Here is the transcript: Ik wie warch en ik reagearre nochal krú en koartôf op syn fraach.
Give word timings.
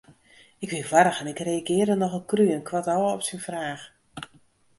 Ik 0.63 0.69
wie 0.73 0.85
warch 0.91 1.19
en 1.21 1.31
ik 1.33 1.39
reagearre 1.49 1.95
nochal 1.97 2.23
krú 2.31 2.45
en 2.55 2.65
koartôf 2.69 3.11
op 3.15 3.21
syn 3.27 3.45
fraach. 3.47 3.83